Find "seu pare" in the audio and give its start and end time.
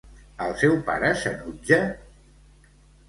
0.61-1.11